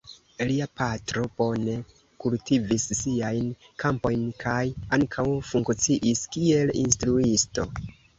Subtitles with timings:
[0.49, 1.73] Lia patro bone
[2.23, 3.51] kultivis siajn
[3.83, 4.63] kampojn kaj
[4.97, 7.67] ankaŭ funkciis kiel instruisto.